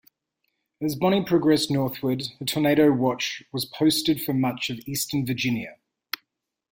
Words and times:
As 0.81 0.95
Bonnie 0.95 1.23
progressed 1.23 1.69
northward, 1.69 2.23
a 2.39 2.45
tornado 2.45 2.91
watch 2.91 3.43
was 3.51 3.65
posted 3.65 4.19
for 4.19 4.33
much 4.33 4.71
of 4.71 4.79
eastern 4.87 5.27
Virginia. 5.27 5.77